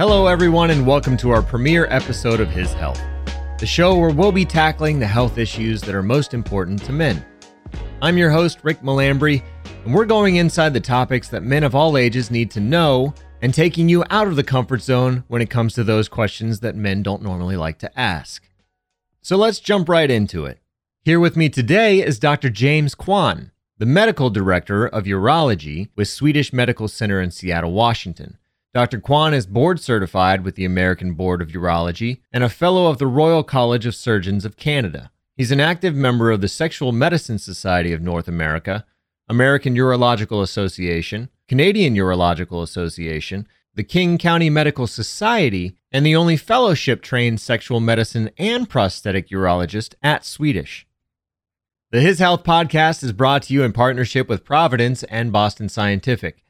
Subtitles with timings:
[0.00, 2.98] Hello, everyone, and welcome to our premiere episode of His Health,
[3.58, 7.22] the show where we'll be tackling the health issues that are most important to men.
[8.00, 9.42] I'm your host, Rick Malambry,
[9.84, 13.52] and we're going inside the topics that men of all ages need to know and
[13.52, 17.02] taking you out of the comfort zone when it comes to those questions that men
[17.02, 18.48] don't normally like to ask.
[19.20, 20.60] So let's jump right into it.
[21.02, 22.48] Here with me today is Dr.
[22.48, 28.38] James Kwan, the medical director of urology with Swedish Medical Center in Seattle, Washington.
[28.72, 29.00] Dr.
[29.00, 33.06] Kwan is board certified with the American Board of Urology and a fellow of the
[33.08, 35.10] Royal College of Surgeons of Canada.
[35.36, 38.86] He's an active member of the Sexual Medicine Society of North America,
[39.28, 47.02] American Urological Association, Canadian Urological Association, the King County Medical Society, and the only fellowship
[47.02, 50.86] trained sexual medicine and prosthetic urologist at Swedish.
[51.90, 56.44] The His Health podcast is brought to you in partnership with Providence and Boston Scientific.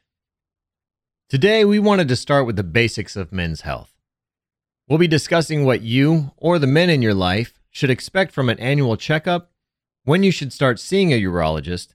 [1.31, 3.92] Today, we wanted to start with the basics of men's health.
[4.89, 8.59] We'll be discussing what you or the men in your life should expect from an
[8.59, 9.53] annual checkup,
[10.03, 11.95] when you should start seeing a urologist,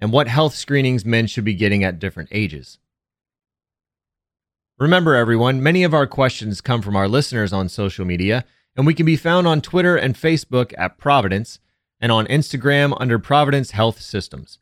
[0.00, 2.78] and what health screenings men should be getting at different ages.
[4.78, 8.44] Remember, everyone, many of our questions come from our listeners on social media,
[8.76, 11.58] and we can be found on Twitter and Facebook at Providence
[12.00, 14.60] and on Instagram under Providence Health Systems.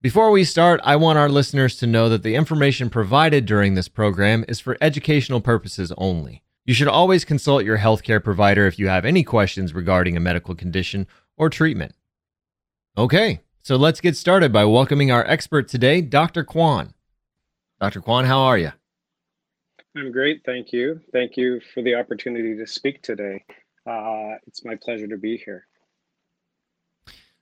[0.00, 3.88] Before we start, I want our listeners to know that the information provided during this
[3.88, 6.44] program is for educational purposes only.
[6.64, 10.54] You should always consult your healthcare provider if you have any questions regarding a medical
[10.54, 11.96] condition or treatment.
[12.96, 16.44] Okay, so let's get started by welcoming our expert today, Dr.
[16.44, 16.94] Kwan.
[17.80, 18.00] Dr.
[18.00, 18.70] Kwan, how are you?
[19.96, 21.00] I'm great, thank you.
[21.12, 23.44] Thank you for the opportunity to speak today.
[23.84, 25.66] Uh, it's my pleasure to be here.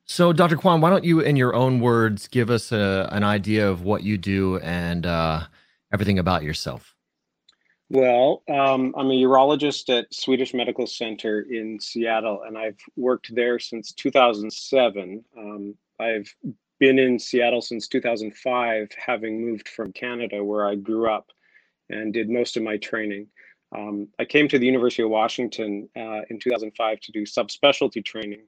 [0.09, 0.57] So, Dr.
[0.57, 4.05] Kwan, why don't you, in your own words, give us a, an idea of what
[4.05, 5.43] you do and uh,
[5.93, 6.95] everything about yourself?
[7.91, 13.59] Well, um, I'm a urologist at Swedish Medical Center in Seattle, and I've worked there
[13.59, 15.25] since 2007.
[15.37, 16.33] Um, I've
[16.79, 21.27] been in Seattle since 2005, having moved from Canada, where I grew up
[21.91, 23.27] and did most of my training.
[23.77, 28.47] Um, I came to the University of Washington uh, in 2005 to do subspecialty training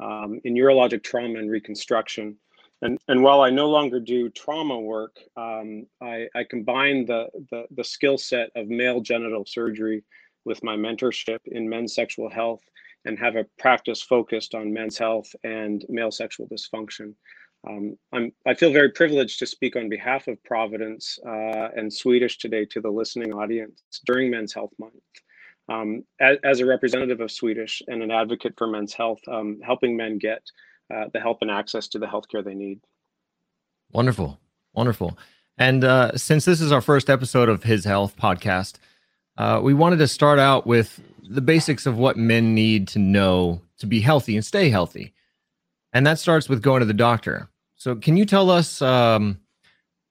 [0.00, 2.36] um, in urologic trauma and reconstruction.
[2.82, 7.64] And, and while I no longer do trauma work, um, I, I, combine the, the,
[7.72, 10.04] the skill set of male genital surgery
[10.44, 12.62] with my mentorship in men's sexual health
[13.04, 17.14] and have a practice focused on men's health and male sexual dysfunction.
[17.68, 22.38] Um, I'm, I feel very privileged to speak on behalf of Providence uh, and Swedish
[22.38, 24.94] today to the listening audience during Men's Health Month.
[25.68, 29.96] Um, as, as, a representative of Swedish and an advocate for men's health, um, helping
[29.98, 30.42] men get
[30.94, 32.80] uh, the help and access to the healthcare they need.
[33.92, 34.38] Wonderful,
[34.72, 35.18] wonderful.
[35.58, 38.76] And uh, since this is our first episode of His Health podcast,
[39.36, 43.60] uh, we wanted to start out with the basics of what men need to know
[43.78, 45.12] to be healthy and stay healthy.
[45.92, 47.48] And that starts with going to the doctor.
[47.76, 49.38] So, can you tell us um,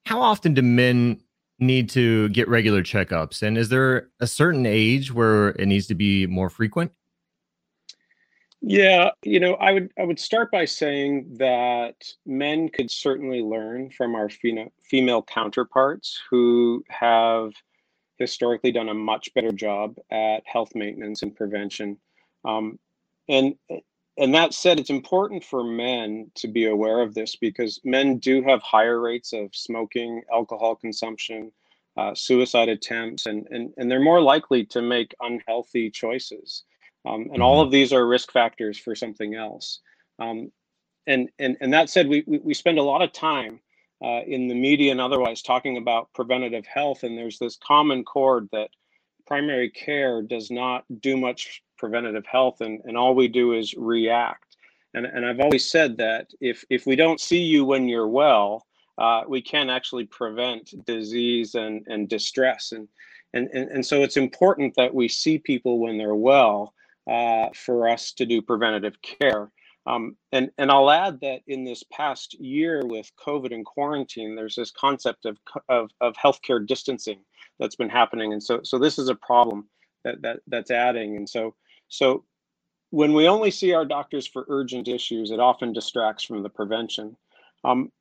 [0.06, 1.22] how often do men
[1.60, 3.42] need to get regular checkups?
[3.42, 6.92] And is there a certain age where it needs to be more frequent?
[8.62, 13.92] Yeah, you know, I would I would start by saying that men could certainly learn
[13.92, 17.52] from our female female counterparts who have
[18.18, 21.98] historically done a much better job at health maintenance and prevention.
[22.46, 22.80] Um,
[23.30, 23.54] and
[24.18, 28.42] and that said, it's important for men to be aware of this because men do
[28.42, 31.52] have higher rates of smoking, alcohol consumption,
[31.98, 36.64] uh, suicide attempts, and, and, and they're more likely to make unhealthy choices.
[37.06, 37.68] Um, and all mm-hmm.
[37.68, 39.82] of these are risk factors for something else.
[40.20, 40.52] Um,
[41.06, 43.60] and, and, and that said, we, we, we spend a lot of time
[44.04, 48.50] uh, in the media and otherwise talking about preventative health, and there's this common chord
[48.52, 48.70] that
[49.26, 54.58] primary care does not do much preventative health and, and all we do is react.
[54.94, 58.68] And, and i've always said that if if we don't see you when you're well
[58.98, 62.72] uh, we can actually prevent disease and, and distress.
[62.72, 62.88] And,
[63.34, 66.74] and, and and so it's important that we see people when they're well
[67.10, 69.52] uh, for us to do preventative care.
[69.86, 74.56] Um, and and I'll add that in this past year with COVID and quarantine, there's
[74.56, 75.38] this concept of
[75.70, 77.20] of, of healthcare distancing
[77.60, 79.70] that's been happening, and so so this is a problem
[80.04, 81.56] that that that's adding, and so
[81.88, 82.24] so
[82.90, 87.18] when we only see our doctors for urgent issues, it often distracts from the prevention.
[87.64, 87.92] Um,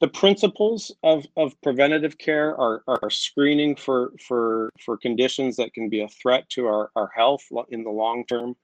[0.00, 5.88] the principles of, of preventative care are, are screening for, for, for conditions that can
[5.88, 8.54] be a threat to our, our health in the long term,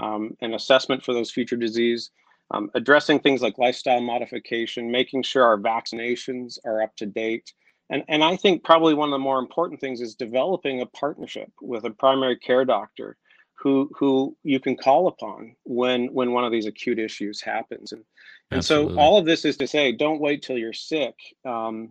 [0.00, 2.10] um, and assessment for those future disease,
[2.50, 7.52] um, addressing things like lifestyle modification, making sure our vaccinations are up to date,
[7.90, 11.50] And, and I think probably one of the more important things is developing a partnership
[11.60, 13.16] with a primary care doctor
[13.60, 17.92] who who you can call upon when when one of these acute issues happens.
[17.92, 18.04] And
[18.50, 21.14] and so all of this is to say, don't wait till you're sick.
[21.44, 21.90] Um,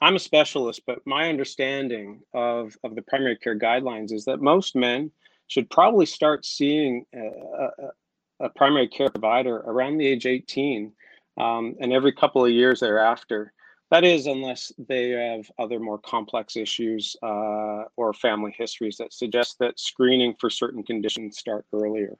[0.00, 4.76] I'm a specialist, but my understanding of, of the primary care guidelines is that most
[4.76, 5.10] men
[5.46, 10.92] should probably start seeing a, a, a primary care provider around the age 18
[11.38, 13.54] um, and every couple of years thereafter.
[13.90, 19.56] That is, unless they have other more complex issues uh, or family histories that suggest
[19.60, 22.16] that screening for certain conditions start earlier.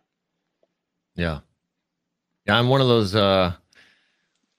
[1.16, 1.40] Yeah.
[2.46, 3.52] Yeah, I'm one of those uh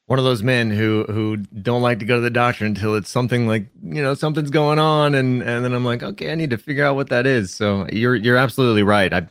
[0.07, 3.10] one of those men who who don't like to go to the doctor until it's
[3.10, 6.50] something like you know something's going on and and then I'm like okay I need
[6.50, 9.27] to figure out what that is so you're you're absolutely right I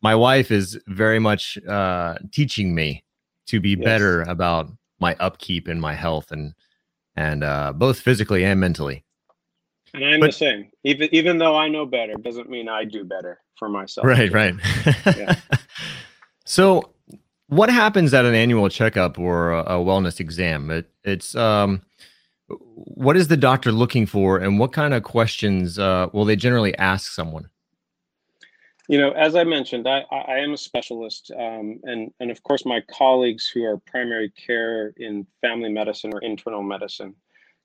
[0.00, 3.04] my wife is very much uh teaching me
[3.46, 3.84] to be yes.
[3.84, 4.70] better about
[5.00, 6.54] my upkeep and my health and
[7.18, 9.04] and uh both physically and mentally
[9.94, 13.04] and I'm but, the same even even though I know better doesn't mean I do
[13.04, 14.54] better for myself right right
[15.06, 15.36] yeah.
[16.44, 16.92] so
[17.48, 20.70] what happens at an annual checkup or a, a wellness exam?
[20.70, 21.82] It, it's um,
[22.46, 26.76] what is the doctor looking for, and what kind of questions uh, will they generally
[26.76, 27.48] ask someone?
[28.88, 32.64] You know, as I mentioned, I, I am a specialist, um, and and of course,
[32.64, 37.14] my colleagues who are primary care in family medicine or internal medicine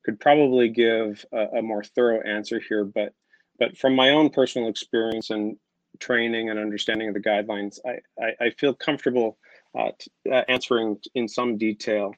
[0.04, 2.84] could probably give a, a more thorough answer here.
[2.84, 3.14] But
[3.58, 5.58] but from my own personal experience and
[6.00, 9.38] training and understanding of the guidelines, I, I, I feel comfortable
[9.78, 9.92] uh,
[10.30, 12.14] uh, answering in some detail.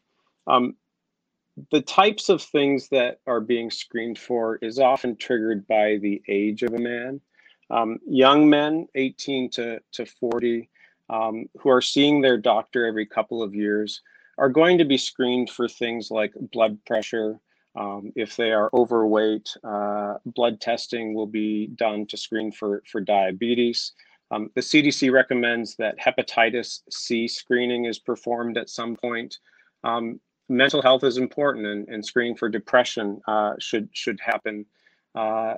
[0.47, 0.75] Um,
[1.71, 6.63] the types of things that are being screened for is often triggered by the age
[6.63, 7.21] of a man.
[7.69, 10.69] Um, young men, 18 to, to 40,
[11.09, 14.01] um, who are seeing their doctor every couple of years,
[14.37, 17.39] are going to be screened for things like blood pressure.
[17.75, 23.01] Um, if they are overweight, uh, blood testing will be done to screen for, for
[23.01, 23.93] diabetes.
[24.31, 29.37] Um, the CDC recommends that hepatitis C screening is performed at some point.
[29.83, 30.19] Um,
[30.49, 34.65] mental health is important, and, and screening for depression uh, should should happen.
[35.13, 35.55] Uh,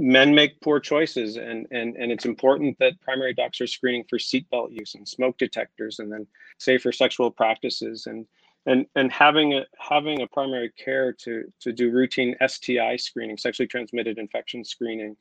[0.00, 4.18] men make poor choices, and and and it's important that primary docs are screening for
[4.18, 6.26] seatbelt use and smoke detectors, and then
[6.58, 8.26] safer sexual practices, and
[8.66, 13.68] and and having a having a primary care to to do routine STI screening, sexually
[13.68, 15.16] transmitted infection screening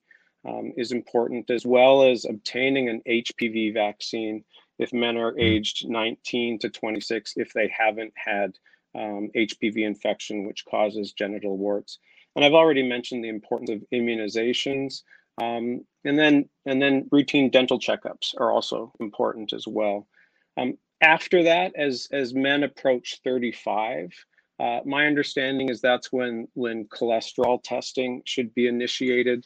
[0.47, 4.43] um, is important, as well as obtaining an HPV vaccine
[4.77, 5.41] if men are hmm.
[5.41, 8.57] aged 19 to 26 if they haven't had
[8.95, 11.99] um, HPV infection, which causes genital warts.
[12.39, 15.01] And I've already mentioned the importance of immunizations.
[15.41, 20.07] Um, and then and then routine dental checkups are also important as well.
[20.55, 24.13] Um, after that, as as men approach 35,
[24.57, 29.43] uh, my understanding is that's when when cholesterol testing should be initiated.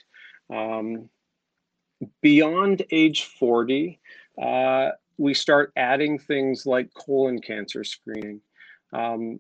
[0.54, 1.10] Um,
[2.22, 4.00] beyond age 40,
[4.40, 8.42] uh, we start adding things like colon cancer screening.
[8.92, 9.40] Um,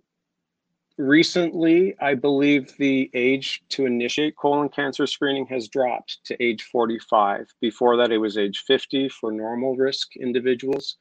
[0.97, 7.47] recently, I believe the age to initiate colon cancer screening has dropped to age 45.
[7.61, 10.97] Before that, it was age 50 for normal risk individuals.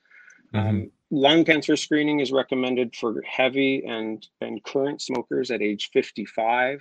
[0.55, 0.69] Mm-hmm.
[0.69, 6.81] Um, lung cancer screening is recommended for heavy and, and current smokers at age 55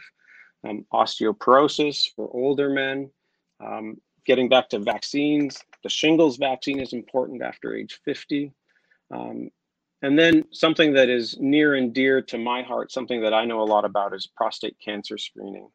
[0.68, 3.10] um, osteoporosis for older men.
[3.60, 8.52] Um, getting back to vaccines, the shingles vaccine is important after age 50.
[9.14, 9.50] Um,
[10.02, 13.62] and then something that is near and dear to my heart, something that I know
[13.62, 15.70] a lot about is prostate cancer screening.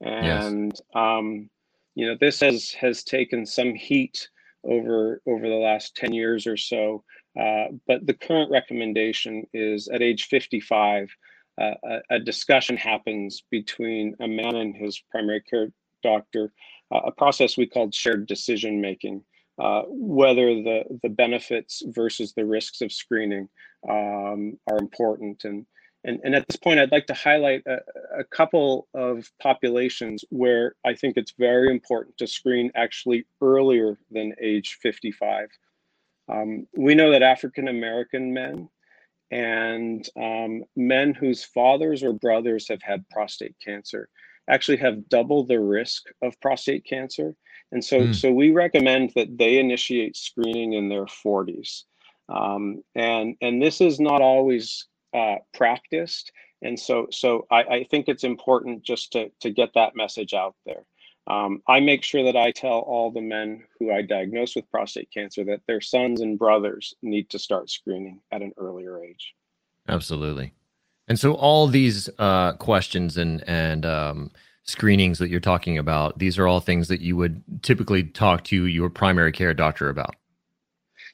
[0.00, 0.82] And yes.
[0.94, 1.48] um,
[1.94, 4.28] you know, this has has taken some heat
[4.64, 7.04] over over the last 10 years or so.
[7.38, 11.08] Uh, but the current recommendation is at age 55,
[11.60, 15.68] uh, a, a, discussion happens between a man and his primary care
[16.02, 16.52] doctor,
[16.92, 19.22] uh, a process we called shared decision making,
[19.60, 23.48] uh, whether the, the benefits versus the risks of screening
[23.88, 25.44] um, are important.
[25.44, 25.66] And,
[26.04, 27.78] and, and at this point, I'd like to highlight a,
[28.18, 34.34] a couple of populations where I think it's very important to screen actually earlier than
[34.40, 35.48] age 55.
[36.30, 38.68] Um, we know that African American men
[39.30, 44.08] and um, men whose fathers or brothers have had prostate cancer
[44.48, 47.34] actually have double the risk of prostate cancer.
[47.70, 48.14] And so, mm.
[48.14, 51.84] so we recommend that they initiate screening in their 40s.
[52.28, 56.32] Um, and and this is not always uh, practiced.
[56.60, 60.56] And so, so I, I, think it's important just to to get that message out
[60.66, 60.84] there.
[61.28, 65.10] Um, I make sure that I tell all the men who I diagnose with prostate
[65.12, 69.34] cancer that their sons and brothers need to start screening at an earlier age.
[69.88, 70.52] Absolutely.
[71.06, 74.30] And so all these uh, questions and and um,
[74.64, 78.66] screenings that you're talking about, these are all things that you would typically talk to
[78.66, 80.16] your primary care doctor about.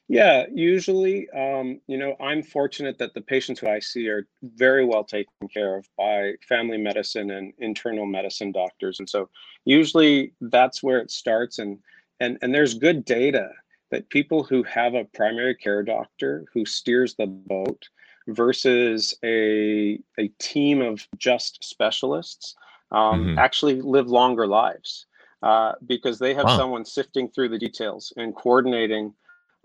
[0.08, 4.84] Yeah, usually, um, you know, I'm fortunate that the patients who I see are very
[4.84, 9.30] well taken care of by family medicine and internal medicine doctors, and so
[9.64, 11.58] usually that's where it starts.
[11.58, 11.78] And
[12.20, 13.49] and and there's good data
[13.90, 17.88] that people who have a primary care doctor who steers the boat
[18.28, 22.54] versus a a team of just specialists
[22.92, 23.38] um, mm-hmm.
[23.38, 25.06] actually live longer lives
[25.42, 26.56] uh, because they have wow.
[26.56, 29.14] someone sifting through the details and coordinating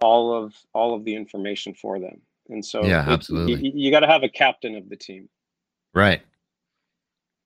[0.02, 2.22] all of all of the information for them.
[2.50, 3.68] And so yeah, it, absolutely.
[3.68, 5.30] You, you got to have a captain of the team.
[5.94, 6.22] Right.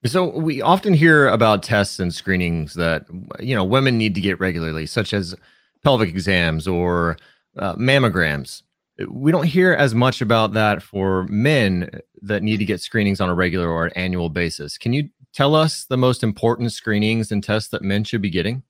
[0.05, 3.05] So we often hear about tests and screenings that
[3.39, 5.35] you know women need to get regularly, such as
[5.83, 7.17] pelvic exams or
[7.57, 8.63] uh, mammograms.
[9.09, 11.89] We don't hear as much about that for men
[12.21, 14.77] that need to get screenings on a regular or an annual basis.
[14.77, 18.61] Can you tell us the most important screenings and tests that men should be getting?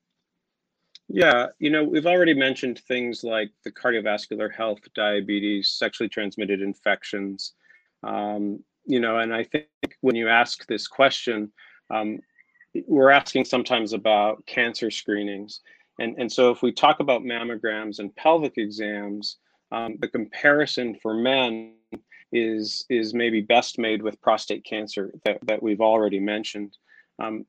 [1.10, 7.54] Yeah, you know, we've already mentioned things like the cardiovascular health, diabetes, sexually transmitted infections.
[8.04, 9.68] Um, you know, and I think
[10.02, 11.52] when you ask this question,
[11.90, 12.20] um,
[12.88, 15.62] we're asking sometimes about cancer screenings.
[16.00, 19.38] And, and so if we talk about mammograms and pelvic exams,
[19.72, 21.76] um, the comparison for men
[22.32, 26.76] is, is maybe best made with prostate cancer that, that we've already mentioned.
[27.22, 27.46] Um,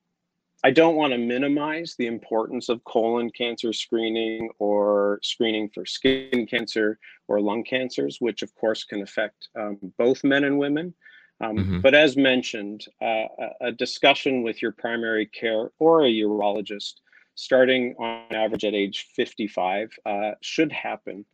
[0.64, 6.46] I don't want to minimize the importance of colon cancer screening or screening for skin
[6.46, 10.94] cancer or lung cancers, which of course can affect um, both men and women.
[11.42, 11.80] Um, mm-hmm.
[11.80, 13.24] But as mentioned, uh,
[13.60, 16.94] a discussion with your primary care or a urologist
[17.34, 21.26] starting on average at age 55 uh, should happen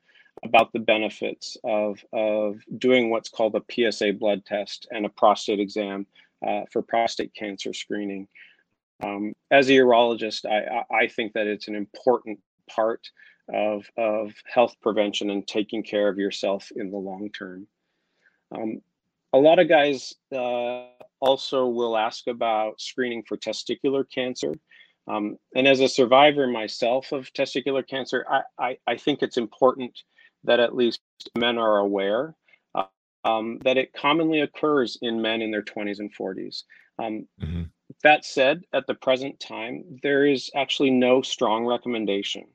[0.44, 5.60] about the benefits of, of doing what's called a PSA blood test and a prostate
[5.60, 6.06] exam
[6.44, 8.26] uh, for prostate cancer screening.
[9.02, 12.38] Um, as a urologist, I, I think that it's an important
[12.68, 13.08] part
[13.52, 17.66] of, of health prevention and taking care of yourself in the long term.
[18.54, 18.80] Um,
[19.32, 20.86] a lot of guys uh,
[21.20, 24.54] also will ask about screening for testicular cancer.
[25.08, 29.98] Um, and as a survivor myself of testicular cancer, I, I, I, think it's important
[30.44, 31.00] that at least
[31.36, 32.34] men are aware
[32.74, 32.84] uh,
[33.24, 36.62] um, that it commonly occurs in men in their 20s and 40s.
[36.98, 37.62] Um, mm-hmm.
[38.02, 42.46] That said, at the present time, there is actually no strong recommendation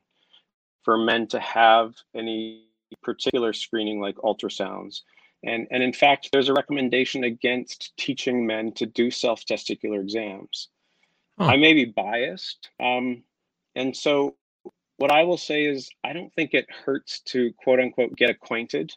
[0.82, 2.64] for men to have any
[3.02, 5.02] particular screening like ultrasounds.
[5.44, 10.68] And, and in fact, there's a recommendation against teaching men to do self testicular exams.
[11.38, 11.46] Huh.
[11.46, 12.70] I may be biased.
[12.80, 13.22] Um,
[13.76, 14.36] and so,
[14.96, 18.92] what I will say is, I don't think it hurts to quote unquote get acquainted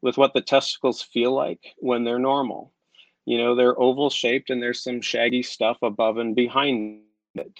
[0.00, 2.72] with what the testicles feel like when they're normal
[3.26, 7.02] you know they're oval shaped and there's some shaggy stuff above and behind
[7.34, 7.52] it.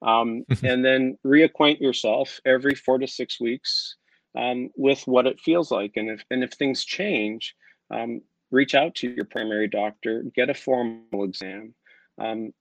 [0.00, 3.96] Um, and then reacquaint yourself every four to six weeks
[4.36, 5.92] um, with what it feels like.
[5.96, 7.54] And if and if things change
[7.90, 8.20] um,
[8.50, 11.74] reach out to your primary doctor get a formal exam.
[12.20, 12.52] Um,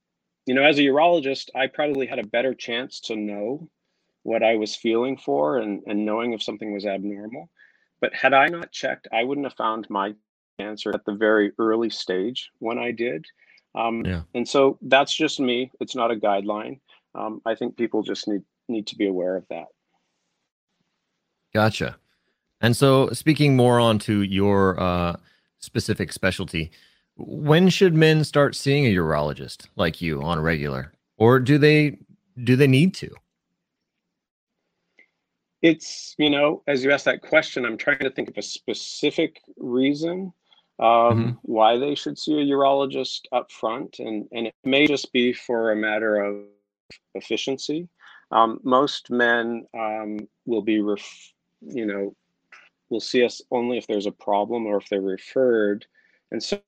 [0.47, 3.69] you know as a urologist i probably had a better chance to know
[4.23, 7.49] what i was feeling for and, and knowing if something was abnormal.
[8.01, 10.15] But had i not checked i wouldn't have found my
[10.57, 13.25] cancer at the very early stage when I did.
[13.75, 14.21] Um, yeah.
[14.33, 15.71] And so that's just me.
[15.79, 16.79] It's not a guideline.
[17.15, 19.67] Um, I think people just need need to be aware of that.
[21.53, 21.97] Gotcha.
[22.59, 25.15] And so, speaking more on to your uh,
[25.59, 26.71] specific specialty,
[27.15, 31.97] when should men start seeing a urologist like you on a regular, or do they
[32.43, 33.09] do they need to?
[35.61, 39.39] It's you know, as you asked that question, I'm trying to think of a specific
[39.57, 40.33] reason
[40.79, 41.29] um, mm-hmm.
[41.41, 45.71] why they should see a urologist up front, and and it may just be for
[45.71, 46.43] a matter of
[47.15, 47.87] efficiency.
[48.31, 52.15] Um, most men um, will be, ref- you know,
[52.89, 55.85] will see us only if there's a problem or if they're referred,
[56.31, 56.61] and so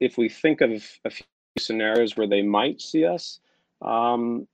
[0.00, 0.70] if we think of
[1.04, 1.26] a few
[1.58, 3.38] scenarios where they might see us,
[3.82, 4.48] um,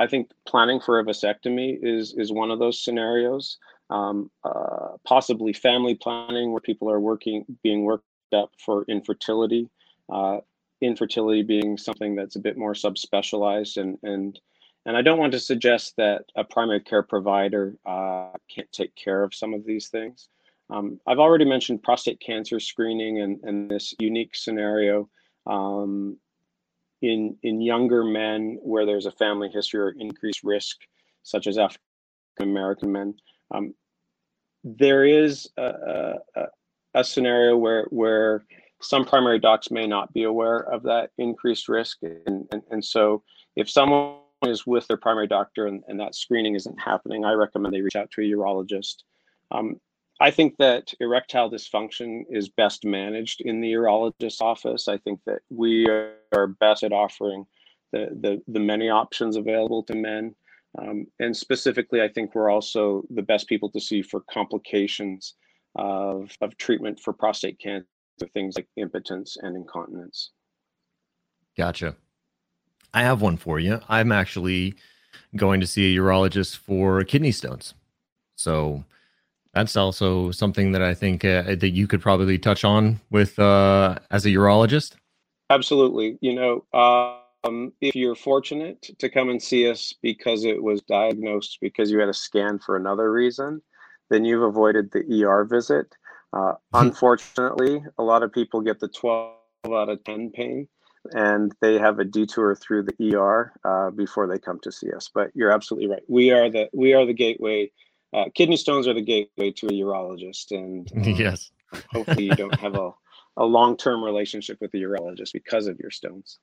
[0.00, 3.58] I think planning for a vasectomy is is one of those scenarios.
[3.90, 9.68] Um, uh, possibly family planning where people are working being worked up for infertility.
[10.12, 10.38] Uh,
[10.80, 14.40] infertility being something that's a bit more subspecialized and and
[14.86, 19.22] and I don't want to suggest that a primary care provider uh, can't take care
[19.22, 20.28] of some of these things.
[20.70, 25.08] Um, I've already mentioned prostate cancer screening and, and this unique scenario
[25.46, 26.18] um,
[27.02, 30.76] in, in younger men where there's a family history or increased risk,
[31.22, 31.80] such as African
[32.40, 33.14] American men.
[33.50, 33.74] Um,
[34.64, 36.46] there is a, a,
[36.94, 38.44] a scenario where where
[38.80, 41.98] some primary docs may not be aware of that increased risk.
[42.02, 43.22] And, and, and so
[43.56, 47.74] if someone is with their primary doctor and, and that screening isn't happening, I recommend
[47.74, 48.96] they reach out to a urologist.
[49.50, 49.80] Um,
[50.20, 54.86] I think that erectile dysfunction is best managed in the urologist's office.
[54.86, 57.46] I think that we are best at offering
[57.92, 60.34] the, the, the many options available to men.
[60.78, 65.34] Um, and specifically, I think we're also the best people to see for complications
[65.74, 67.86] of, of treatment for prostate cancer,
[68.32, 70.30] things like impotence and incontinence.
[71.56, 71.96] Gotcha.
[72.92, 73.80] I have one for you.
[73.88, 74.74] I'm actually
[75.36, 77.74] going to see a urologist for kidney stones.
[78.36, 78.84] So
[79.52, 83.98] that's also something that I think uh, that you could probably touch on with uh,
[84.10, 84.94] as a urologist.
[85.50, 86.18] Absolutely.
[86.20, 86.64] You know,
[87.44, 91.98] um, if you're fortunate to come and see us because it was diagnosed because you
[91.98, 93.62] had a scan for another reason,
[94.14, 95.94] then you've avoided the ER visit.
[96.32, 99.34] Uh, unfortunately, a lot of people get the 12
[99.66, 100.68] out of 10 pain
[101.12, 105.10] and they have a detour through the ER uh, before they come to see us.
[105.12, 106.02] But you're absolutely right.
[106.08, 107.70] We are the we are the gateway.
[108.12, 111.50] Uh, kidney stones are the gateway to a urologist, and um, yes,
[111.92, 112.92] hopefully you don't have a,
[113.36, 116.38] a long term relationship with the urologist because of your stones.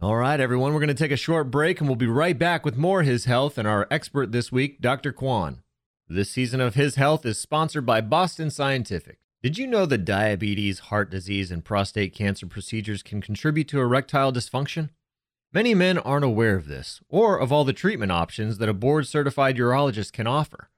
[0.00, 2.64] All right, everyone, we're going to take a short break, and we'll be right back
[2.64, 5.12] with more His Health and our expert this week, Dr.
[5.12, 5.63] Kwan.
[6.14, 9.18] This season of His Health is sponsored by Boston Scientific.
[9.42, 14.32] Did you know that diabetes, heart disease, and prostate cancer procedures can contribute to erectile
[14.32, 14.90] dysfunction?
[15.52, 19.08] Many men aren't aware of this or of all the treatment options that a board
[19.08, 20.70] certified urologist can offer.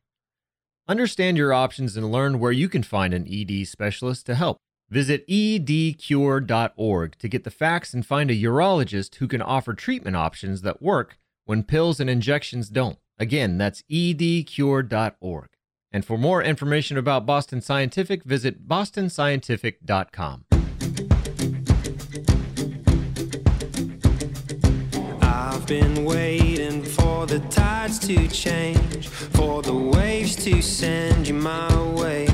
[0.88, 4.56] Understand your options and learn where you can find an ED specialist to help.
[4.88, 10.62] Visit edcure.org to get the facts and find a urologist who can offer treatment options
[10.62, 12.98] that work when pills and injections don't.
[13.18, 15.48] Again, that's edcure.org.
[15.92, 20.44] And for more information about Boston Scientific, visit bostonscientific.com.
[25.22, 31.92] I've been waiting for the tides to change, for the waves to send you my
[31.92, 32.28] way.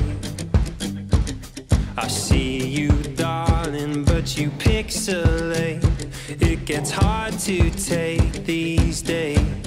[1.95, 5.81] I see you, darling, but you pixelate.
[6.41, 9.62] It gets hard to take these days.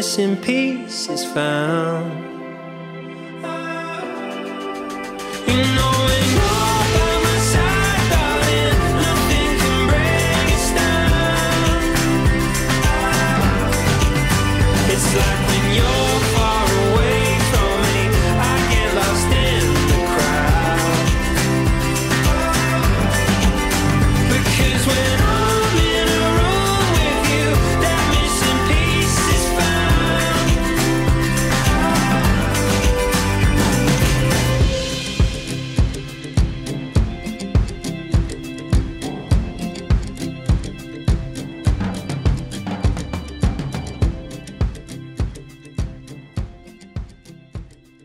[0.00, 0.59] Missing piece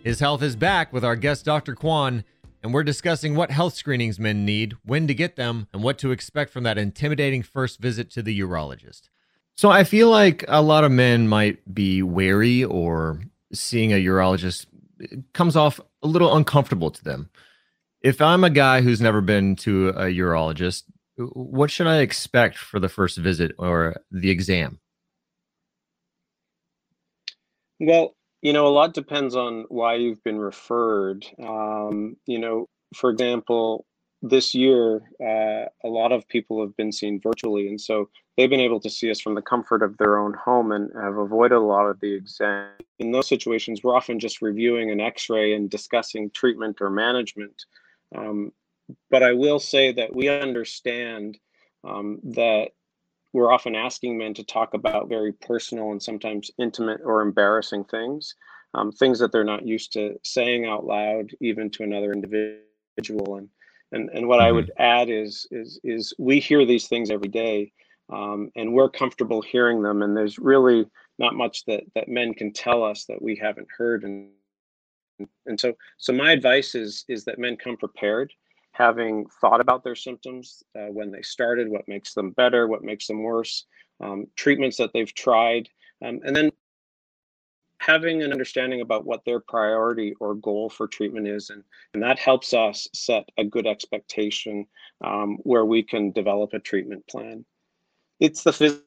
[0.05, 1.73] His Health is back with our guest, Dr.
[1.73, 2.23] Kwan,
[2.61, 6.11] and we're discussing what health screenings men need, when to get them, and what to
[6.11, 9.09] expect from that intimidating first visit to the urologist.
[9.57, 13.19] So I feel like a lot of men might be wary or
[13.51, 14.67] seeing a urologist
[15.33, 17.31] comes off a little uncomfortable to them.
[18.01, 20.83] If I'm a guy who's never been to a urologist,
[21.17, 24.79] what should I expect for the first visit or the exam?
[27.79, 28.15] Well,
[28.45, 31.25] you know, a lot depends on why you've been referred.
[31.43, 33.87] Um, you know, for example,
[34.21, 38.59] this year, uh, a lot of people have been seen virtually, and so they've been
[38.59, 41.59] able to see us from the comfort of their own home and have avoided a
[41.59, 42.69] lot of the exam.
[42.99, 47.65] In those situations, we're often just reviewing an X-ray and discussing treatment or management.
[48.15, 48.51] Um,
[49.09, 51.39] but I will say that we understand
[51.83, 52.73] um, that
[53.35, 58.33] we're often asking men to talk about very personal and sometimes intimate or embarrassing things,
[58.73, 63.35] um, things that they're not used to saying out loud, even to another individual.
[63.35, 63.49] And
[63.91, 64.47] and and what mm-hmm.
[64.47, 67.73] I would add is is is we hear these things every day,
[68.09, 70.01] um, and we're comfortable hearing them.
[70.01, 70.85] And there's really
[71.19, 74.05] not much that that men can tell us that we haven't heard.
[74.05, 74.29] And
[75.45, 78.31] and so so my advice is is that men come prepared
[78.75, 83.07] having thought about their symptoms uh, when they started, what makes them better, what makes
[83.07, 83.65] them worse,
[84.01, 85.69] um, treatments that they've tried,
[86.03, 86.51] um, and then
[87.79, 91.49] having an understanding about what their priority or goal for treatment is.
[91.51, 94.65] And, and that helps us set a good expectation
[95.05, 97.45] um, where we can develop a treatment plan.
[98.19, 98.81] It's the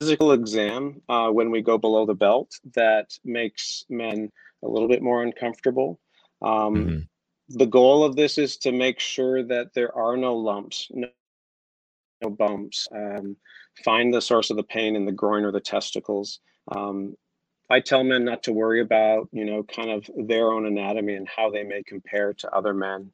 [0.00, 4.32] physical exam uh, when we go below the belt that makes men
[4.64, 6.00] a little bit more uncomfortable.
[6.42, 6.98] Um, mm-hmm
[7.48, 11.08] the goal of this is to make sure that there are no lumps, no,
[12.22, 12.86] no bumps.
[12.94, 13.36] Um,
[13.84, 16.40] find the source of the pain in the groin or the testicles.
[16.72, 17.16] Um,
[17.70, 21.28] I tell men not to worry about, you know, kind of their own anatomy and
[21.28, 23.12] how they may compare to other men.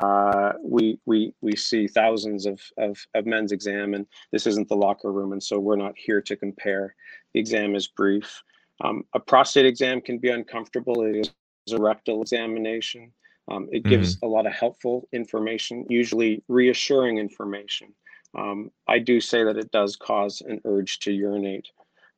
[0.00, 4.76] Uh, we we we see thousands of, of of men's exam, and this isn't the
[4.76, 6.94] locker room, and so we're not here to compare.
[7.34, 8.42] The exam is brief.
[8.84, 11.02] Um, a prostate exam can be uncomfortable.
[11.02, 11.32] It is
[11.72, 13.12] a rectal examination.
[13.50, 14.26] Um, it gives mm-hmm.
[14.26, 17.94] a lot of helpful information, usually reassuring information.
[18.36, 21.68] Um, I do say that it does cause an urge to urinate.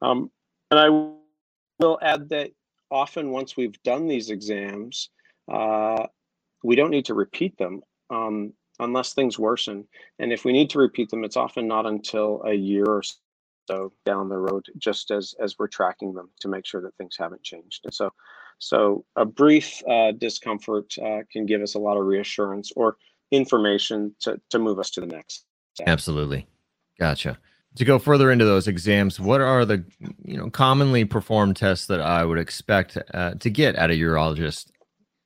[0.02, 0.30] Um,
[0.70, 0.88] and I
[1.78, 2.50] will add that
[2.90, 5.10] often once we've done these exams,
[5.50, 6.06] uh,
[6.62, 9.86] we don't need to repeat them um, unless things worsen.
[10.18, 13.02] And if we need to repeat them, it's often not until a year or
[13.68, 17.16] so down the road, just as as we're tracking them to make sure that things
[17.18, 17.82] haven't changed.
[17.84, 18.10] And so
[18.60, 22.98] so a brief uh, discomfort uh, can give us a lot of reassurance or
[23.30, 25.46] information to, to move us to the next.
[25.74, 25.88] Step.
[25.88, 26.46] Absolutely.
[26.98, 27.38] Gotcha.
[27.76, 29.84] To go further into those exams, what are the
[30.24, 34.70] you know commonly performed tests that I would expect uh, to get at a urologist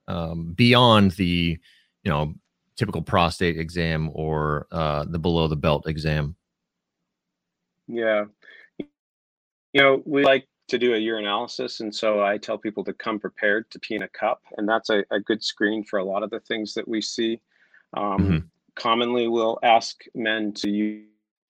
[0.06, 1.58] um, beyond the
[2.04, 2.34] you know
[2.76, 6.36] typical prostate exam or uh, the below the belt exam?
[7.88, 8.26] Yeah,
[8.78, 8.86] you
[9.74, 11.80] know we like to do a urinalysis.
[11.80, 14.42] And so I tell people to come prepared to pee in a cup.
[14.56, 17.40] And that's a, a good screen for a lot of the things that we see.
[17.96, 18.38] Um, mm-hmm.
[18.74, 21.04] Commonly, we'll ask men to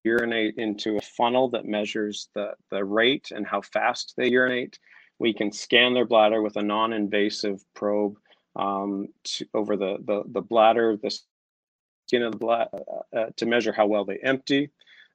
[0.05, 4.79] urinate into a funnel that measures the, the rate and how fast they urinate.
[5.18, 8.18] We can scan their bladder with a non invasive probe
[8.57, 11.16] um, to, over the, the, the bladder, the
[12.07, 14.70] skin of the bladder, uh, uh, to measure how well they empty.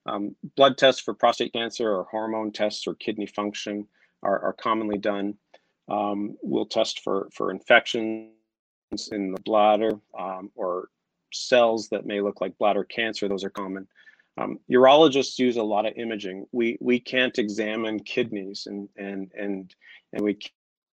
[0.05, 3.87] Um, blood tests for prostate cancer or hormone tests or kidney function
[4.23, 5.35] are, are commonly done.
[5.89, 8.29] Um, we'll test for, for infections
[9.11, 10.89] in the bladder um, or
[11.33, 13.27] cells that may look like bladder cancer.
[13.27, 13.87] Those are common.
[14.37, 16.45] Um, urologists use a lot of imaging.
[16.51, 19.75] We we can't examine kidneys and and and
[20.13, 20.39] and we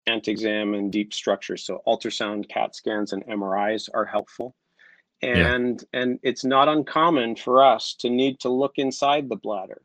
[0.05, 1.63] can't examine deep structures.
[1.63, 4.55] So ultrasound, CAT scans, and MRIs are helpful
[5.21, 6.01] and yeah.
[6.01, 9.81] and it's not uncommon for us to need to look inside the bladder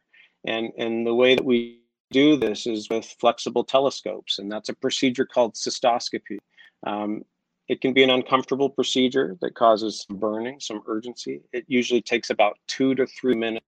[0.47, 4.75] and and the way that we do this is with flexible telescopes and that's a
[4.75, 6.38] procedure called cystoscopy
[6.87, 7.23] um,
[7.66, 12.31] it can be an uncomfortable procedure that causes some burning some urgency it usually takes
[12.31, 13.66] about two to three minutes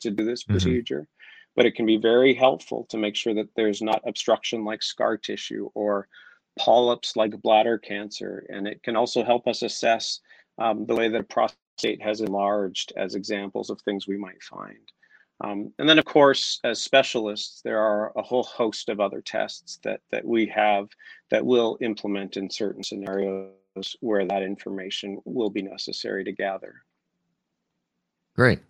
[0.00, 0.52] to do this mm-hmm.
[0.52, 1.08] procedure
[1.56, 5.16] but it can be very helpful to make sure that there's not obstruction like scar
[5.16, 6.06] tissue or
[6.56, 10.20] polyps like bladder cancer and it can also help us assess
[10.58, 14.92] um, the way that a prostate has enlarged as examples of things we might find.
[15.40, 19.80] Um, and then, of course, as specialists, there are a whole host of other tests
[19.82, 20.88] that, that we have
[21.30, 23.50] that will implement in certain scenarios
[24.00, 26.82] where that information will be necessary to gather.
[28.36, 28.60] Great.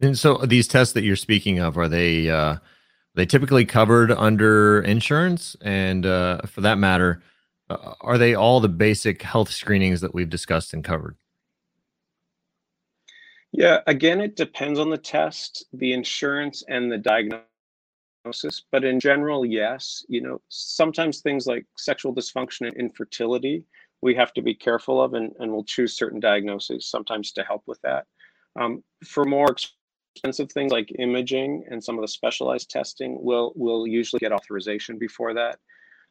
[0.00, 2.56] And so these tests that you're speaking of, are they uh,
[3.14, 5.56] they typically covered under insurance?
[5.62, 7.22] And uh, for that matter,
[7.72, 11.16] Uh, are they all the basic health screenings that we've discussed and covered?
[13.52, 18.62] Yeah, again, it depends on the test, the insurance, and the diagnosis.
[18.70, 20.04] But in general, yes.
[20.08, 23.64] You know, sometimes things like sexual dysfunction and infertility,
[24.00, 27.62] we have to be careful of, and, and we'll choose certain diagnoses sometimes to help
[27.66, 28.06] with that.
[28.58, 29.54] Um, for more
[30.14, 34.98] expensive things like imaging and some of the specialized testing, we'll, we'll usually get authorization
[34.98, 35.58] before that.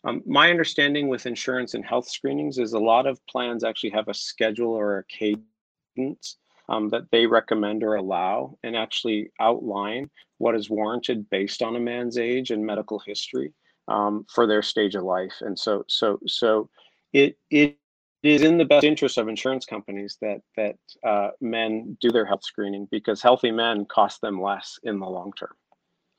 [0.04, 4.08] Um, my understanding with insurance and health screenings is a lot of plans actually have
[4.08, 6.38] a schedule or a cadence
[6.70, 10.10] um, that they recommend or allow and actually outline
[10.40, 13.54] what is warranted based on a man's age and medical history
[13.88, 15.34] um, for their stage of life.
[15.42, 16.70] And so, so, so
[17.14, 17.78] it, it
[18.24, 22.44] is in the best interest of insurance companies that that uh, men do their health
[22.44, 25.54] screening because healthy men cost them less in the long term.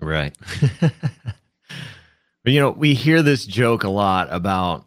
[0.00, 0.36] Right.
[2.44, 4.86] but you know, we hear this joke a lot about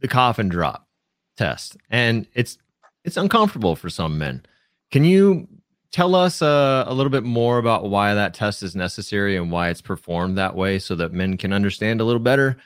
[0.00, 0.88] the coffin drop
[1.36, 2.58] test, and it's
[3.04, 4.44] it's uncomfortable for some men.
[4.90, 5.46] Can you
[5.92, 9.68] tell us uh, a little bit more about why that test is necessary and why
[9.68, 12.56] it's performed that way, so that men can understand a little better?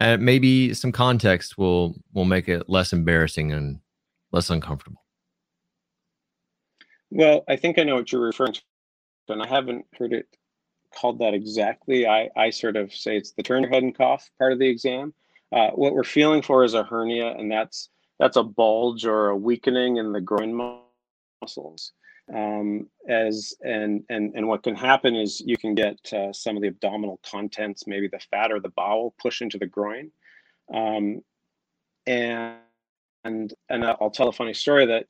[0.00, 3.80] And maybe some context will will make it less embarrassing and
[4.32, 5.02] less uncomfortable.
[7.10, 8.62] Well, I think I know what you're referring to,
[9.28, 10.26] and I haven't heard it
[10.94, 12.06] called that exactly.
[12.06, 14.68] I, I sort of say it's the turn your head and cough part of the
[14.68, 15.14] exam.
[15.52, 19.36] Uh, what we're feeling for is a hernia, and that's that's a bulge or a
[19.36, 20.54] weakening in the groin
[21.40, 21.92] muscles
[22.32, 26.62] um, as and and and what can happen is you can get uh, some of
[26.62, 30.10] the abdominal contents, maybe the fat or the bowel, push into the groin,
[30.72, 31.22] um,
[32.06, 32.56] and
[33.24, 35.06] and and I'll tell a funny story that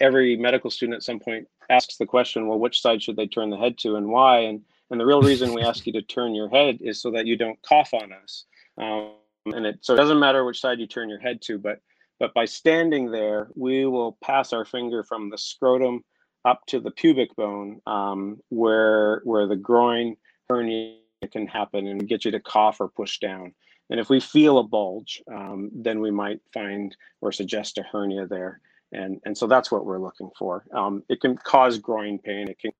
[0.00, 3.50] every medical student at some point asks the question, well, which side should they turn
[3.50, 4.40] the head to and why?
[4.40, 7.26] And and the real reason we ask you to turn your head is so that
[7.26, 8.44] you don't cough on us.
[8.78, 9.12] Um,
[9.46, 11.80] and it so it doesn't matter which side you turn your head to, but
[12.18, 16.02] but by standing there, we will pass our finger from the scrotum
[16.44, 20.16] up to the pubic bone um, where where the groin
[20.48, 20.96] hernia
[21.32, 23.54] can happen and get you to cough or push down.
[23.90, 28.26] And if we feel a bulge, um, then we might find or suggest a hernia
[28.26, 28.60] there.
[28.92, 30.64] And, and so that's what we're looking for.
[30.72, 32.48] Um, it can cause groin pain.
[32.48, 32.72] It can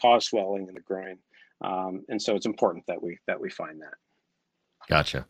[0.00, 1.18] cause swelling in the groin.
[1.62, 3.94] Um, and so it's important that we that we find that.
[4.88, 5.26] Gotcha.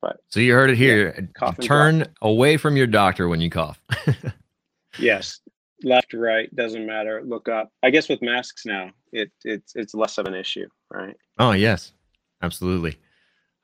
[0.00, 1.28] But so you heard it here.
[1.40, 3.80] Yeah, Turn away from your doctor when you cough.
[4.98, 5.40] yes,
[5.82, 7.22] left, right, doesn't matter.
[7.24, 7.70] Look up.
[7.82, 11.16] I guess with masks now, it it's it's less of an issue, right?
[11.38, 11.92] Oh yes,
[12.42, 12.98] absolutely.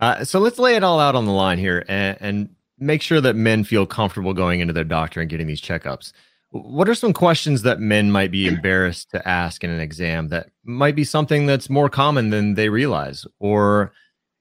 [0.01, 3.21] Uh, so let's lay it all out on the line here and, and make sure
[3.21, 6.13] that men feel comfortable going into their doctor and getting these checkups.
[6.53, 10.49] What are some questions that men might be embarrassed to ask in an exam that
[10.65, 13.93] might be something that's more common than they realize, or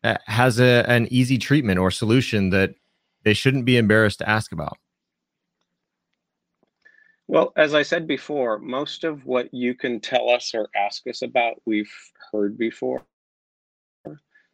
[0.04, 2.74] uh, has a, an easy treatment or solution that
[3.24, 4.78] they shouldn't be embarrassed to ask about?
[7.28, 11.22] Well, as I said before, most of what you can tell us or ask us
[11.22, 11.94] about, we've
[12.32, 13.04] heard before.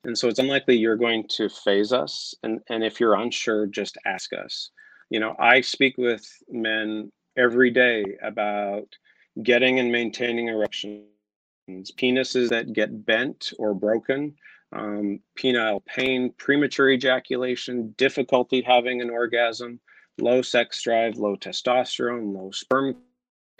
[0.03, 2.35] And so it's unlikely you're going to faze us.
[2.43, 4.71] And, and if you're unsure, just ask us.
[5.09, 8.87] You know, I speak with men every day about
[9.43, 11.03] getting and maintaining erections,
[11.69, 14.35] penises that get bent or broken,
[14.71, 19.79] um, penile pain, premature ejaculation, difficulty having an orgasm,
[20.17, 22.95] low sex drive, low testosterone, low sperm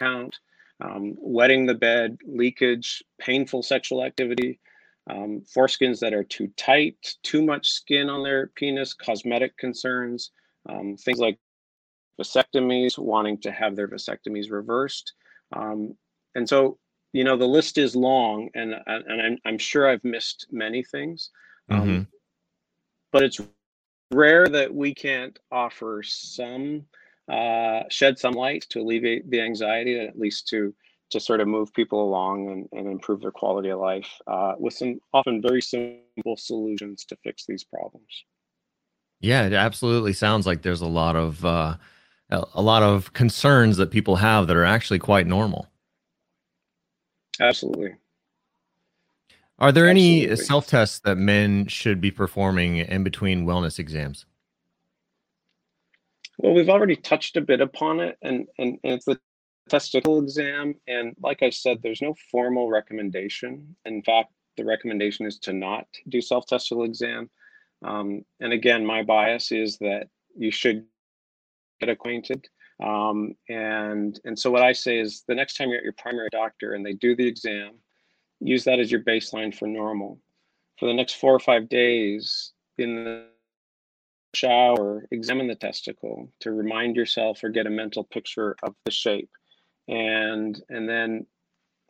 [0.00, 0.38] count,
[0.80, 4.60] um, wetting the bed, leakage, painful sexual activity,
[5.08, 10.32] um, foreskins that are too tight, too much skin on their penis, cosmetic concerns,
[10.68, 11.38] um, things like
[12.20, 15.12] vasectomies, wanting to have their vasectomies reversed.
[15.54, 15.96] Um,
[16.34, 16.78] and so,
[17.12, 21.30] you know, the list is long, and and I'm I'm sure I've missed many things,
[21.70, 22.02] um, mm-hmm.
[23.12, 23.40] but it's
[24.12, 26.84] rare that we can't offer some
[27.30, 30.74] uh, shed some light to alleviate the anxiety, and at least to
[31.10, 34.74] to sort of move people along and, and improve their quality of life uh, with
[34.74, 38.24] some often very simple solutions to fix these problems.
[39.20, 41.76] Yeah, it absolutely sounds like there's a lot of uh,
[42.30, 45.68] a lot of concerns that people have that are actually quite normal.
[47.40, 47.94] Absolutely.
[49.58, 50.30] Are there Absolutely.
[50.30, 54.26] any self tests that men should be performing in between wellness exams?
[56.38, 59.18] Well, we've already touched a bit upon it, and, and, and it's the
[59.70, 60.74] testicle exam.
[60.86, 63.74] And like I said, there's no formal recommendation.
[63.86, 67.30] In fact, the recommendation is to not do self testicle exam.
[67.82, 70.84] Um, and again, my bias is that you should
[71.80, 72.46] get acquainted.
[72.82, 76.28] Um, and and so what I say is the next time you're at your primary
[76.30, 77.72] doctor and they do the exam,
[78.40, 80.20] use that as your baseline for normal.
[80.78, 83.26] For the next four or five days, in the
[84.34, 89.30] shower, examine the testicle to remind yourself or get a mental picture of the shape.
[89.88, 91.26] And, and then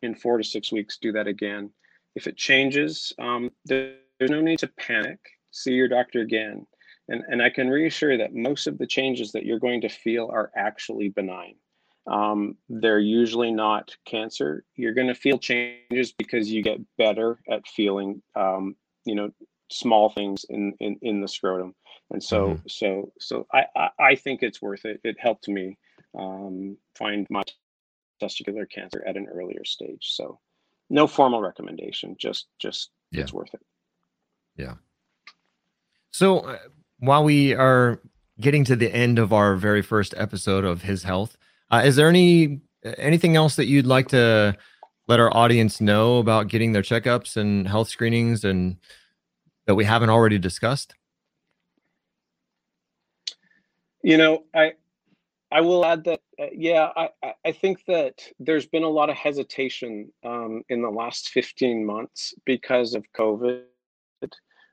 [0.02, 1.70] in four to six weeks, do that again.
[2.14, 5.18] If it changes, um, there's no need to panic.
[5.50, 6.66] See your doctor again.
[7.08, 10.28] And, and I can reassure that most of the changes that you're going to feel
[10.32, 11.54] are actually benign.
[12.06, 14.64] Um, they're usually not cancer.
[14.76, 19.30] You're going to feel changes because you get better at feeling, um, you know,
[19.70, 21.74] small things in, in, in the scrotum.
[22.10, 22.68] And so, mm-hmm.
[22.68, 25.00] so, so I, I, I, think it's worth it.
[25.02, 25.76] It helped me
[26.16, 27.42] um, find my
[28.22, 30.12] testicular cancer at an earlier stage.
[30.12, 30.38] So
[30.88, 33.22] no formal recommendation, just, just yeah.
[33.22, 33.60] it's worth it.
[34.56, 34.74] Yeah.
[36.12, 36.58] So uh,
[36.98, 38.00] while we are
[38.40, 41.36] getting to the end of our very first episode of his health,
[41.70, 42.60] uh, is there any
[42.98, 44.56] anything else that you'd like to
[45.08, 48.76] let our audience know about getting their checkups and health screenings and
[49.66, 50.94] that we haven't already discussed?
[54.02, 54.74] You know, I
[55.50, 57.10] I will add that uh, yeah, I
[57.44, 62.34] I think that there's been a lot of hesitation um, in the last 15 months
[62.44, 63.62] because of COVID.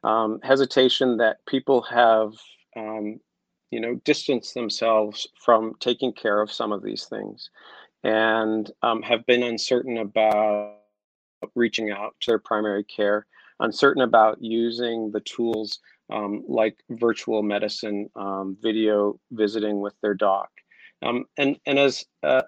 [0.03, 2.33] Um, hesitation that people have
[2.75, 3.19] um,
[3.73, 7.49] you know, distanced themselves from taking care of some of these things
[8.03, 10.77] and um, have been uncertain about
[11.55, 13.25] reaching out to their primary care,
[13.61, 15.79] uncertain about using the tools
[16.11, 20.51] um, like virtual medicine, um, video visiting with their doc.
[21.01, 22.43] Um, and, and as, uh,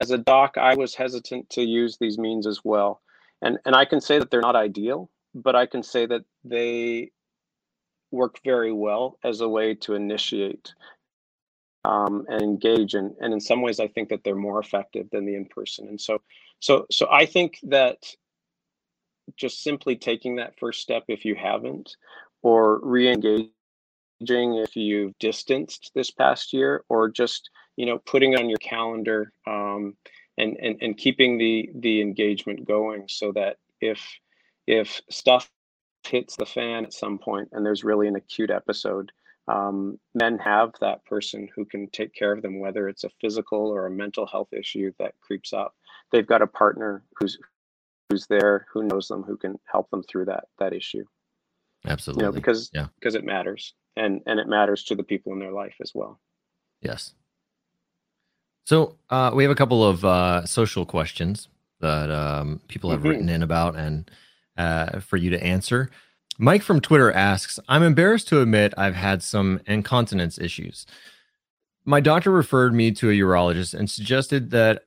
[0.00, 3.00] as a doc, I was hesitant to use these means as well.
[3.42, 7.10] And, and I can say that they're not ideal, but I can say that they
[8.10, 10.74] work very well as a way to initiate
[11.84, 15.24] um, and engage and, and in some ways i think that they're more effective than
[15.24, 15.88] the in-person.
[15.88, 16.20] And so
[16.60, 17.96] so so i think that
[19.36, 21.96] just simply taking that first step if you haven't
[22.42, 23.50] or re-engaging
[24.20, 29.96] if you've distanced this past year or just you know putting on your calendar um,
[30.38, 34.00] and, and and keeping the the engagement going so that if
[34.66, 35.50] if stuff
[36.06, 39.12] hits the fan at some point and there's really an acute episode,
[39.48, 43.68] um, men have that person who can take care of them, whether it's a physical
[43.70, 45.74] or a mental health issue that creeps up.
[46.10, 47.38] They've got a partner who's
[48.08, 51.04] who's there, who knows them, who can help them through that that issue.
[51.86, 52.22] Absolutely.
[52.22, 52.86] You know, because yeah.
[53.00, 56.20] because it matters, and and it matters to the people in their life as well.
[56.80, 57.14] Yes.
[58.64, 61.48] So uh, we have a couple of uh, social questions
[61.80, 63.08] that um, people have mm-hmm.
[63.08, 64.08] written in about, and
[64.56, 65.90] uh, for you to answer.
[66.38, 70.86] Mike from Twitter asks I'm embarrassed to admit I've had some incontinence issues.
[71.84, 74.84] My doctor referred me to a urologist and suggested that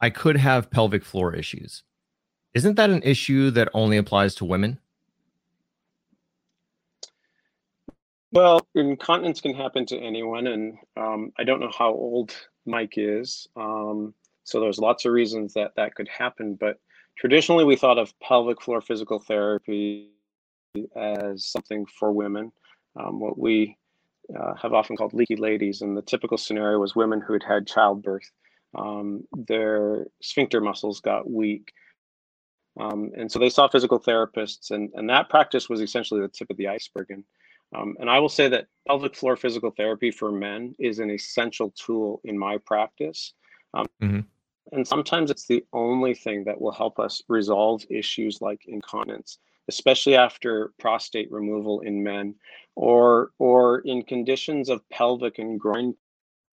[0.00, 1.82] I could have pelvic floor issues.
[2.54, 4.78] Isn't that an issue that only applies to women?
[8.32, 12.34] Well, incontinence can happen to anyone, and um, I don't know how old
[12.66, 13.48] Mike is.
[13.56, 16.78] Um, so there's lots of reasons that that could happen, but
[17.16, 20.10] Traditionally, we thought of pelvic floor physical therapy
[20.94, 22.52] as something for women,
[22.96, 23.76] um, what we
[24.38, 25.80] uh, have often called leaky ladies.
[25.80, 28.30] And the typical scenario was women who had had childbirth.
[28.74, 31.72] Um, their sphincter muscles got weak.
[32.78, 36.50] Um, and so they saw physical therapists, and, and that practice was essentially the tip
[36.50, 37.10] of the iceberg.
[37.10, 37.24] And,
[37.74, 41.70] um, and I will say that pelvic floor physical therapy for men is an essential
[41.70, 43.32] tool in my practice.
[43.72, 44.20] Um, mm-hmm.
[44.72, 49.38] And sometimes it's the only thing that will help us resolve issues like incontinence,
[49.68, 52.34] especially after prostate removal in men
[52.74, 55.94] or or in conditions of pelvic and groin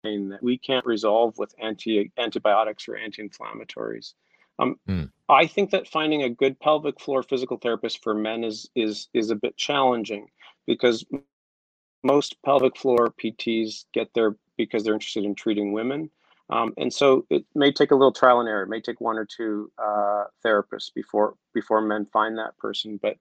[0.03, 4.13] pain that we can't resolve with anti antibiotics or anti-inflammatories.
[4.59, 5.11] Um, mm.
[5.29, 9.31] I think that finding a good pelvic floor physical therapist for men is is is
[9.31, 10.27] a bit challenging
[10.67, 11.03] because
[12.03, 16.11] most pelvic floor PTs get there because they're interested in treating women
[16.53, 18.61] um, and so it may take a little trial and error.
[18.61, 22.99] It may take one or two uh, therapists before before men find that person.
[23.01, 23.17] But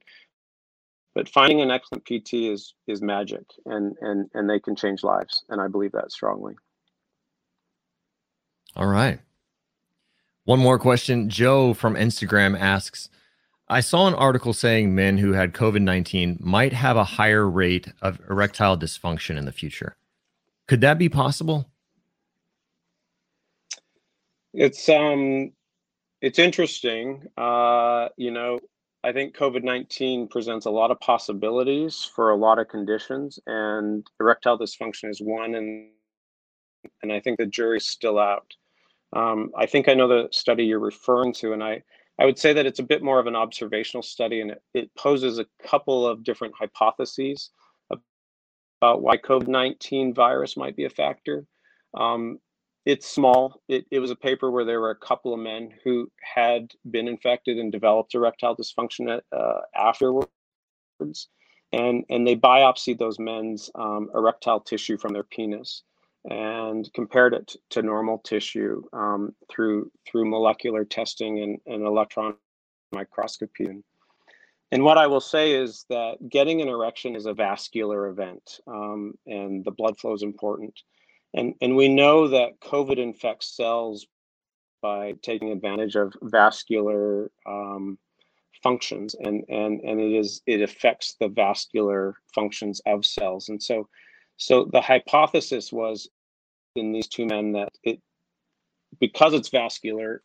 [1.14, 5.44] but finding an excellent PT is is magic, and and and they can change lives.
[5.48, 6.56] And I believe that strongly.
[8.76, 9.20] All right.
[10.44, 11.30] One more question.
[11.30, 13.08] Joe from Instagram asks
[13.66, 17.88] I saw an article saying men who had COVID 19 might have a higher rate
[18.02, 19.96] of erectile dysfunction in the future.
[20.68, 21.71] Could that be possible?
[24.54, 25.52] It's um,
[26.20, 27.24] it's interesting.
[27.36, 28.60] Uh, you know,
[29.04, 34.06] I think COVID nineteen presents a lot of possibilities for a lot of conditions, and
[34.20, 35.88] erectile dysfunction is one, and
[37.02, 38.54] and I think the jury's still out.
[39.14, 41.82] Um, I think I know the study you're referring to, and I
[42.18, 44.94] I would say that it's a bit more of an observational study, and it, it
[44.96, 47.50] poses a couple of different hypotheses
[48.82, 51.46] about why COVID 19 virus might be a factor.
[51.94, 52.38] Um,
[52.84, 53.60] it's small.
[53.68, 57.08] It, it was a paper where there were a couple of men who had been
[57.08, 60.28] infected and developed erectile dysfunction uh, afterwards.
[61.72, 65.82] And, and they biopsied those men's um, erectile tissue from their penis
[66.28, 72.34] and compared it to normal tissue um, through through molecular testing and, and electron
[72.92, 73.66] microscopy.
[74.70, 79.14] And, what I will say is that getting an erection is a vascular event, um,
[79.26, 80.80] and the blood flow is important.
[81.34, 84.06] And, and we know that COVID infects cells
[84.82, 87.98] by taking advantage of vascular um,
[88.62, 93.48] functions, and, and, and it is it affects the vascular functions of cells.
[93.48, 93.88] And so,
[94.36, 96.08] so the hypothesis was
[96.74, 98.00] in these two men that it
[99.00, 100.22] because it's vascular,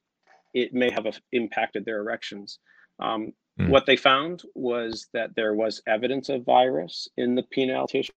[0.53, 2.59] it may have impacted their erections.
[2.99, 3.69] Um, Mm.
[3.69, 8.11] What they found was that there was evidence of virus in the penile tissue.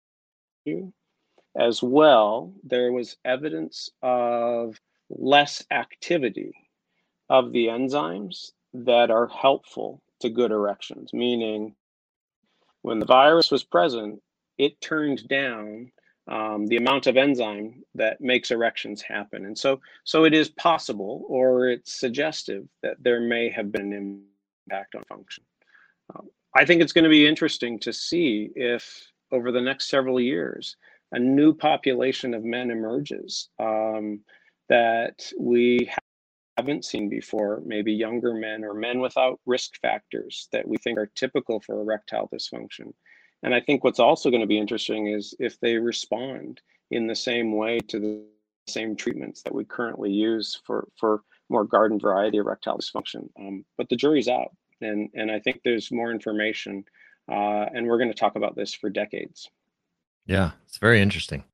[1.57, 4.79] As well, there was evidence of
[5.09, 6.53] less activity
[7.29, 11.75] of the enzymes that are helpful to good erections, meaning
[12.81, 14.21] when the virus was present,
[14.57, 15.91] it turned down
[16.27, 19.45] um, the amount of enzyme that makes erections happen.
[19.45, 24.23] And so, so it is possible or it's suggestive that there may have been an
[24.69, 25.43] impact on function.
[26.13, 30.19] Um, I think it's going to be interesting to see if over the next several
[30.19, 30.75] years,
[31.11, 34.19] a new population of men emerges um,
[34.69, 35.91] that we
[36.57, 41.11] haven't seen before, maybe younger men or men without risk factors that we think are
[41.15, 42.93] typical for erectile dysfunction.
[43.43, 47.15] And I think what's also going to be interesting is if they respond in the
[47.15, 48.25] same way to the
[48.67, 53.29] same treatments that we currently use for, for more garden variety erectile dysfunction.
[53.39, 54.51] Um, but the jury's out
[54.81, 56.85] and and I think there's more information,
[57.29, 59.49] uh, and we're going to talk about this for decades.
[60.27, 61.45] Yeah, it's very interesting.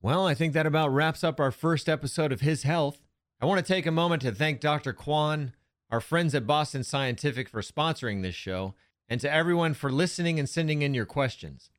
[0.00, 2.98] Well, I think that about wraps up our first episode of His Health.
[3.40, 4.92] I want to take a moment to thank Dr.
[4.92, 5.54] Kwan,
[5.90, 8.74] our friends at Boston Scientific for sponsoring this show,
[9.08, 11.70] and to everyone for listening and sending in your questions.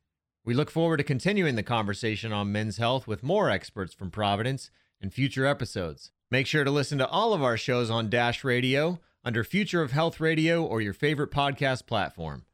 [0.43, 4.69] We look forward to continuing the conversation on men's health with more experts from Providence
[4.99, 6.11] in future episodes.
[6.29, 9.91] Make sure to listen to all of our shows on Dash Radio under Future of
[9.91, 12.45] Health Radio or your favorite podcast platform.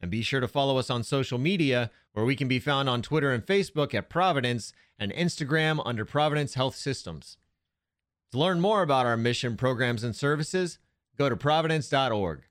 [0.00, 3.02] And be sure to follow us on social media, where we can be found on
[3.02, 7.38] Twitter and Facebook at Providence and Instagram under Providence Health Systems.
[8.32, 10.78] To learn more about our mission, programs, and services,
[11.16, 12.42] go to providence.org.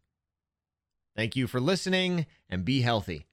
[1.15, 3.27] Thank you for listening and be healthy.